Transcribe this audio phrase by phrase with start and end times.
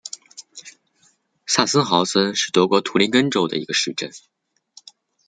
[1.45, 4.11] 萨森豪森是德国图林根州的一个市镇。